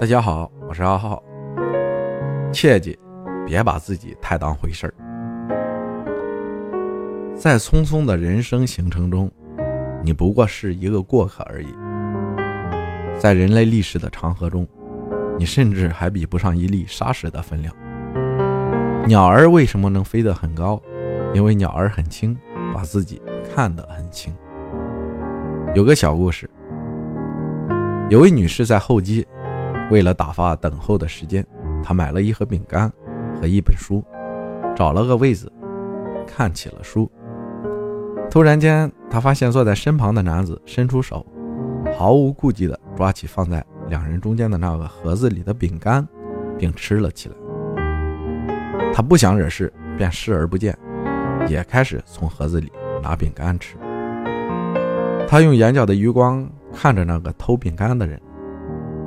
[0.00, 1.22] 大家好，我是阿浩。
[2.52, 2.98] 切记，
[3.46, 4.94] 别把自己太当回事儿。
[7.36, 9.30] 在匆匆的人生行程中，
[10.02, 11.68] 你不过是一个过客而已。
[13.20, 14.66] 在人类历史的长河中，
[15.38, 17.72] 你甚至还比不上一粒沙石的分量。
[19.06, 20.80] 鸟儿为什么能飞得很高？
[21.32, 22.36] 因为鸟儿很轻，
[22.74, 23.22] 把自己
[23.54, 24.34] 看得很轻。
[25.74, 26.50] 有个小故事，
[28.10, 29.26] 有位女士在候机。
[29.90, 31.46] 为了打发等候的时间，
[31.82, 32.92] 她买了一盒饼干
[33.40, 34.04] 和一本书，
[34.76, 35.50] 找了个位子
[36.26, 37.10] 看起了书。
[38.30, 41.24] 突然间，她发现坐在身旁的男子伸出手，
[41.98, 46.06] 毫无顾忌地抓起放在两人中间的那个盒子里的饼干，
[46.58, 47.34] 并吃了起来。
[48.92, 50.76] 她不想惹事，便视而不见，
[51.48, 52.70] 也开始从盒子里
[53.02, 53.76] 拿饼干吃。
[55.26, 58.20] 她用眼角的余光看着那个偷饼干的人。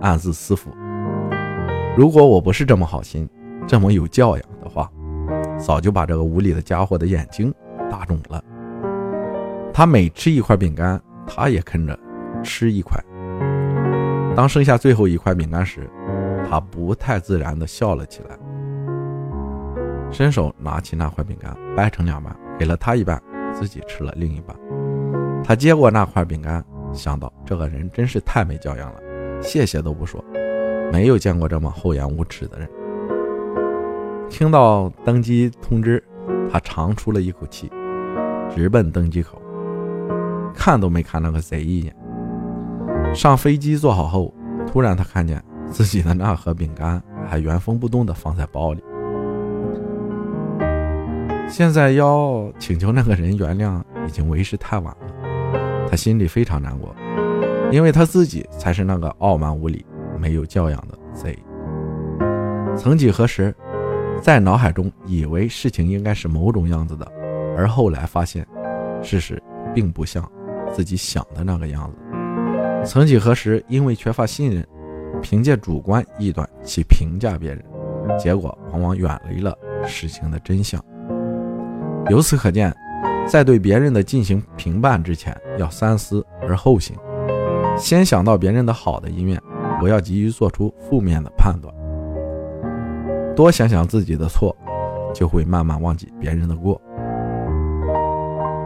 [0.00, 0.68] 暗自思忖：
[1.96, 3.28] 如果我不是这么好心、
[3.66, 4.90] 这么有教养的话，
[5.58, 7.52] 早就把这个无理的家伙的眼睛
[7.90, 8.42] 打肿了。
[9.74, 11.98] 他每吃一块饼干，他也跟着
[12.42, 12.98] 吃一块。
[14.34, 15.88] 当剩下最后一块饼干时，
[16.48, 18.38] 他不太自然地笑了起来，
[20.10, 23.22] 伸手拿起那块饼干，掰成两半，给了他一半，
[23.52, 24.56] 自己吃了另一半。
[25.44, 29.00] 他接过那块饼干，想到这个人真是太没教养了。
[29.42, 30.22] 谢谢都不说，
[30.92, 32.68] 没有见过这么厚颜无耻的人。
[34.28, 36.02] 听到登机通知，
[36.52, 37.70] 他长出了一口气，
[38.54, 39.40] 直奔登机口，
[40.54, 41.94] 看都没看那个贼一眼。
[43.14, 44.32] 上飞机坐好后，
[44.66, 48.82] 突然他看见自己的那盒饼干还原封不动地放在包里。
[51.48, 55.09] 现在要请求那个人原谅，已经为时太晚了。
[55.90, 56.94] 他心里非常难过。
[57.72, 59.84] 因为他自己才是那个傲慢无礼、
[60.18, 61.38] 没有教养的贼。
[62.76, 63.54] 曾几何时，
[64.20, 67.06] 在脑海中以为事情应该是某种样子的，
[67.56, 68.44] 而后来发现，
[69.02, 69.40] 事实
[69.72, 70.28] 并不像
[70.72, 71.96] 自己想的那个样子。
[72.84, 74.66] 曾几何时，因为缺乏信任，
[75.22, 77.64] 凭借主观臆断去评价别人，
[78.18, 80.82] 结果往往远离了事情的真相。
[82.08, 82.74] 由此可见，
[83.30, 86.96] 在对别人的进行评判之前，要三思而后行。
[87.78, 89.40] 先想到别人的好的一面，
[89.78, 91.72] 不要急于做出负面的判断。
[93.36, 94.54] 多想想自己的错，
[95.14, 96.82] 就会慢慢忘记别人的过。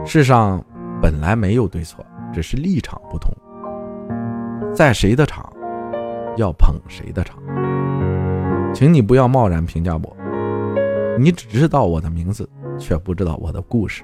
[0.03, 0.59] 世上
[0.99, 2.03] 本来没有对错，
[2.33, 3.31] 只是立场不同。
[4.73, 5.47] 在谁的场，
[6.37, 7.37] 要捧谁的场。
[8.73, 10.17] 请你不要贸然评价我。
[11.19, 12.49] 你只知道我的名字，
[12.79, 14.03] 却不知道我的故事。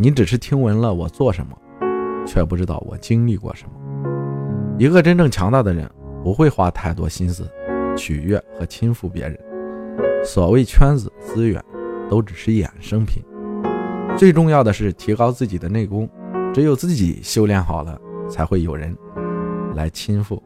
[0.00, 1.56] 你只是听闻了我做什么，
[2.24, 3.72] 却不知道我经历过什么。
[4.78, 5.90] 一个真正强大的人，
[6.22, 7.50] 不会花太多心思
[7.96, 9.36] 取悦和亲附别人。
[10.24, 11.62] 所谓圈子资源，
[12.08, 13.22] 都只是衍生品。
[14.16, 16.08] 最重要的是提高自己的内功。
[16.54, 17.96] 只有自己修炼好了，
[18.28, 18.96] 才会有人
[19.74, 20.42] 来亲附。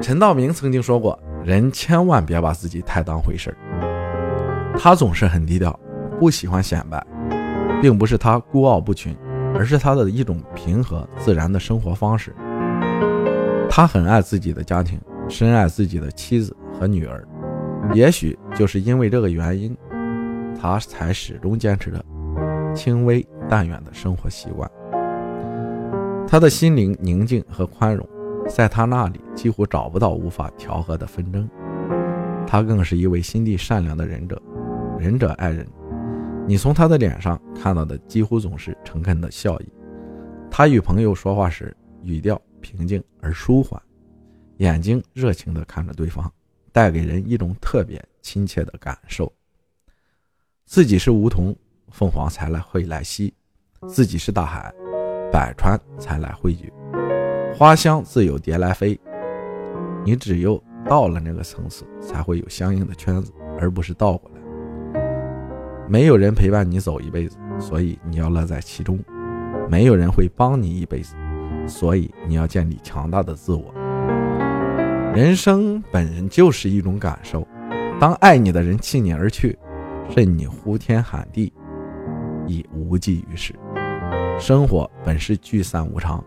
[0.00, 3.56] 陈道明曾经说过：“人千万别把自己太当回事儿。”
[4.78, 5.78] 他总是很低调，
[6.18, 7.06] 不喜欢显摆，
[7.80, 9.16] 并不是他孤傲不群。
[9.58, 12.34] 而是他的一种平和自然的生活方式。
[13.70, 15.00] 他很爱自己的家庭，
[15.30, 17.26] 深爱自己的妻子和女儿。
[17.94, 19.74] 也许就是因为这个原因，
[20.60, 22.04] 他才始终坚持着
[22.74, 24.70] 轻微淡远的生活习惯。
[26.28, 28.06] 他的心灵宁静和宽容，
[28.46, 31.48] 在他那里几乎找不到无法调和的纷争。
[32.46, 34.38] 他更是一位心地善良的仁者，
[34.98, 35.66] 仁者爱人。
[36.46, 39.68] 你从他的脸上看到的几乎总是诚恳的笑意。
[40.50, 43.80] 他与朋友说话时，语调平静而舒缓，
[44.58, 46.32] 眼睛热情地看着对方，
[46.72, 49.30] 带给人一种特别亲切的感受。
[50.64, 51.54] 自己是梧桐，
[51.90, 53.32] 凤凰才来会来栖；
[53.88, 54.72] 自己是大海，
[55.32, 56.72] 百川才来汇聚。
[57.56, 58.98] 花香自有蝶来飞。
[60.04, 64.35] 你只有到了那个层次，才会有相应的圈子，而不是倒过来。
[65.88, 68.98] 没有人陪伴你走一辈子，所以你要乐在其中；
[69.70, 71.14] 没有人会帮你一辈子，
[71.66, 73.72] 所以你要建立强大的自我。
[75.14, 77.46] 人生本就是一种感受，
[78.00, 79.56] 当爱你的人弃你而去，
[80.14, 81.52] 任你呼天喊地，
[82.48, 83.54] 已无济于事。
[84.40, 86.22] 生活本是聚散无常，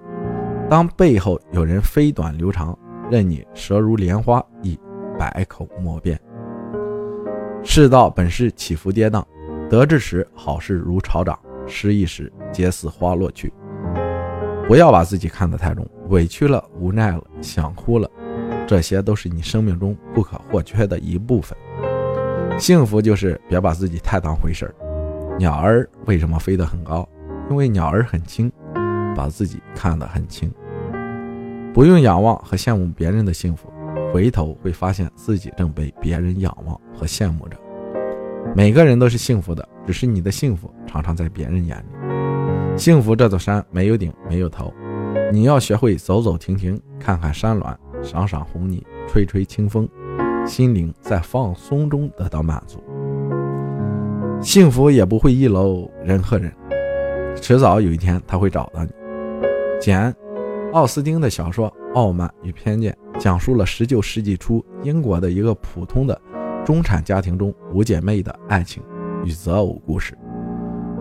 [0.70, 2.78] 当背后有人飞短流长，
[3.12, 4.80] 任你舌如莲花，亦
[5.20, 6.18] 百口莫辩。
[7.62, 9.22] 世道本是起伏跌宕。
[9.69, 11.38] 得志时好事如潮涨，
[11.68, 13.54] 失意时皆似花落去。
[14.68, 18.10] 不要把自己看得太重，委屈了、无奈了、想哭了，
[18.66, 21.56] 这些都是你生命中不可或缺的一部分。
[22.57, 24.75] 幸福就是别把自己太当回事儿。
[25.38, 27.07] 鸟儿为什么飞得很高？
[27.50, 28.51] 因为鸟儿很轻，
[29.15, 30.51] 把自己看得很轻。
[31.75, 33.72] 不用仰望和羡慕别人的幸福，
[34.12, 37.56] 回头会发现自己正被别人仰望和羡慕着。
[38.56, 42.78] 每个人都是幸福的，只是你的幸福常常在别人眼里。
[42.78, 44.74] 幸福这座山没有顶，没有头，
[45.31, 49.88] 你要学会走走停停，看看山峦，赏赏红泥，吹吹清风，
[50.46, 52.84] 心灵在放松中得到满足。
[54.42, 56.51] 幸福也不会一楼人和人，
[57.36, 58.92] 迟早有一天他会找到你。
[59.80, 60.12] 简·
[60.74, 66.19] 奥斯汀的小说《傲慢与偏见》讲述了19世纪初英国的一个普通的
[66.69, 68.83] 中产家庭中五姐妹的爱情
[69.25, 70.16] 与择偶故事。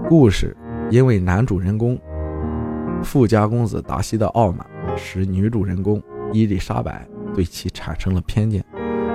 [0.09, 0.57] 故事。
[0.91, 2.01] 因为男主人公
[3.03, 4.67] 富家公子达西的傲慢，
[4.97, 8.65] 使女主人公伊丽莎白对其产生了偏见，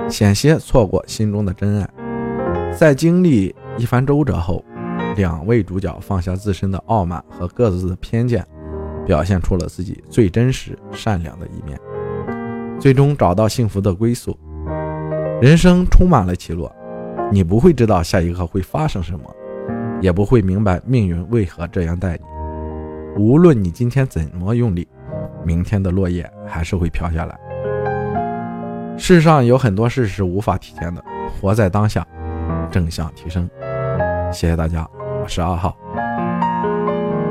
[0.08, 1.90] 险些错过心中的真爱。
[2.72, 4.64] 在经历一番周折后，
[5.16, 8.46] 两位主角放下自身的傲慢和各自的偏见，
[9.04, 11.76] 表现出了自己最真实、善良的一面，
[12.78, 14.38] 最终找到幸福的归宿。
[15.44, 16.74] 人生充满了起落，
[17.30, 19.30] 你不会知道下一刻会发生什么。
[20.00, 23.22] 也不会明白命运为何这样待你。
[23.22, 24.88] 无论你今天怎么用力，
[25.44, 27.38] 明天的落叶还是会飘下来。
[28.96, 31.04] 世上有很多事是无法体现的，
[31.38, 32.06] 活在当下，
[32.70, 33.46] 正向提升。
[34.32, 34.88] 谢谢大家，
[35.22, 35.76] 我是阿浩。